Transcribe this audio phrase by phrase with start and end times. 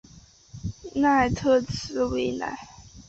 [0.95, 2.57] 纳特兹维莱。